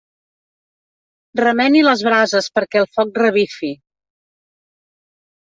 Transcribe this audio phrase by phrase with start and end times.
[1.41, 3.73] Remeni les brases perquè el foc revifi.